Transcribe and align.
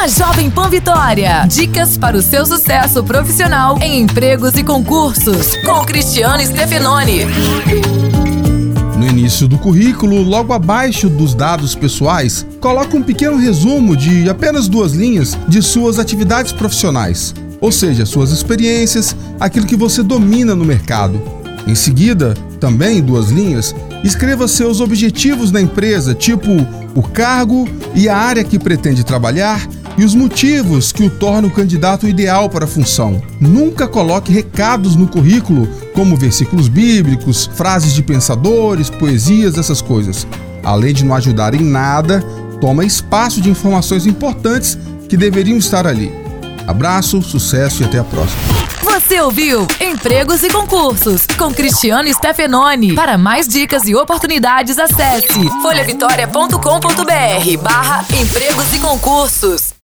na 0.00 0.08
Jovem 0.08 0.48
Pan 0.48 0.70
Vitória. 0.70 1.44
Dicas 1.46 1.98
para 1.98 2.16
o 2.16 2.22
seu 2.22 2.46
sucesso 2.46 3.04
profissional 3.04 3.78
em 3.82 4.00
empregos 4.00 4.54
e 4.54 4.64
concursos, 4.64 5.54
com 5.56 5.84
Cristiano 5.84 6.42
Stefanoni. 6.42 7.26
No 8.96 9.06
início 9.06 9.46
do 9.46 9.58
currículo, 9.58 10.22
logo 10.22 10.54
abaixo 10.54 11.10
dos 11.10 11.34
dados 11.34 11.74
pessoais, 11.74 12.46
coloque 12.62 12.96
um 12.96 13.02
pequeno 13.02 13.36
resumo 13.36 13.94
de 13.94 14.26
apenas 14.30 14.68
duas 14.68 14.92
linhas 14.92 15.36
de 15.46 15.60
suas 15.60 15.98
atividades 15.98 16.52
profissionais, 16.52 17.34
ou 17.60 17.70
seja, 17.70 18.06
suas 18.06 18.30
experiências, 18.30 19.14
aquilo 19.38 19.66
que 19.66 19.76
você 19.76 20.02
domina 20.02 20.54
no 20.54 20.64
mercado. 20.64 21.20
Em 21.66 21.74
seguida, 21.74 22.32
também 22.58 23.00
em 23.00 23.02
duas 23.02 23.28
linhas, 23.28 23.76
escreva 24.02 24.48
seus 24.48 24.80
objetivos 24.80 25.52
na 25.52 25.60
empresa, 25.60 26.14
tipo 26.14 26.50
o 26.94 27.02
cargo 27.02 27.68
e 27.94 28.08
a 28.08 28.16
área 28.16 28.42
que 28.42 28.58
pretende 28.58 29.04
trabalhar 29.04 29.60
e 29.96 30.04
os 30.04 30.14
motivos 30.14 30.92
que 30.92 31.04
o 31.04 31.10
tornam 31.10 31.48
o 31.48 31.52
candidato 31.52 32.08
ideal 32.08 32.48
para 32.48 32.64
a 32.64 32.68
função. 32.68 33.22
Nunca 33.40 33.86
coloque 33.86 34.32
recados 34.32 34.96
no 34.96 35.06
currículo, 35.06 35.68
como 35.94 36.16
versículos 36.16 36.68
bíblicos, 36.68 37.48
frases 37.54 37.92
de 37.92 38.02
pensadores, 38.02 38.90
poesias, 38.90 39.58
essas 39.58 39.82
coisas. 39.82 40.26
Além 40.62 40.94
de 40.94 41.04
não 41.04 41.14
ajudar 41.14 41.54
em 41.54 41.62
nada, 41.62 42.22
toma 42.60 42.84
espaço 42.84 43.40
de 43.40 43.50
informações 43.50 44.06
importantes 44.06 44.78
que 45.08 45.16
deveriam 45.16 45.58
estar 45.58 45.86
ali. 45.86 46.12
Abraço, 46.66 47.22
sucesso 47.22 47.82
e 47.82 47.86
até 47.86 47.98
a 47.98 48.04
próxima. 48.04 48.40
Você 48.82 49.20
ouviu 49.20 49.66
Empregos 49.80 50.42
e 50.42 50.48
Concursos 50.48 51.26
com 51.36 51.52
Cristiano 51.52 52.12
Stefanoni. 52.12 52.94
Para 52.94 53.18
mais 53.18 53.48
dicas 53.48 53.86
e 53.86 53.94
oportunidades, 53.94 54.78
acesse 54.78 55.50
folhavitória.com.br 55.62 57.62
barra 57.62 58.04
empregos 58.14 58.72
e 58.72 58.78
concursos. 58.78 59.74